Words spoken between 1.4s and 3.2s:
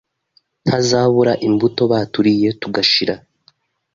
imbuto baturiye tugashira.